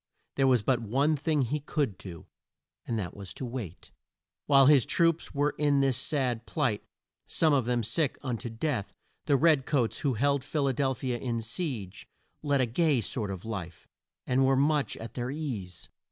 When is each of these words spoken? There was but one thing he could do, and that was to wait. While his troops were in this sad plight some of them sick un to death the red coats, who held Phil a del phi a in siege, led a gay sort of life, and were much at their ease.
There 0.33 0.47
was 0.47 0.63
but 0.63 0.81
one 0.81 1.15
thing 1.15 1.43
he 1.43 1.59
could 1.59 1.95
do, 1.99 2.25
and 2.87 2.97
that 2.97 3.15
was 3.15 3.35
to 3.35 3.45
wait. 3.45 3.91
While 4.47 4.65
his 4.65 4.83
troops 4.83 5.35
were 5.35 5.51
in 5.59 5.79
this 5.79 5.95
sad 5.95 6.47
plight 6.47 6.83
some 7.27 7.53
of 7.53 7.65
them 7.65 7.83
sick 7.83 8.17
un 8.23 8.37
to 8.39 8.49
death 8.49 8.95
the 9.27 9.37
red 9.37 9.67
coats, 9.67 9.99
who 9.99 10.15
held 10.15 10.43
Phil 10.43 10.67
a 10.67 10.73
del 10.73 10.95
phi 10.95 11.11
a 11.13 11.19
in 11.19 11.43
siege, 11.43 12.07
led 12.41 12.61
a 12.61 12.65
gay 12.65 12.99
sort 12.99 13.29
of 13.29 13.45
life, 13.45 13.87
and 14.25 14.43
were 14.43 14.55
much 14.57 14.97
at 14.97 15.13
their 15.13 15.29
ease. 15.29 15.87